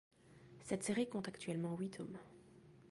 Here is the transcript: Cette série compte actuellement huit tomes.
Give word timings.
Cette 0.63 0.81
série 0.83 1.07
compte 1.07 1.27
actuellement 1.27 1.75
huit 1.77 1.91
tomes. 1.91 2.17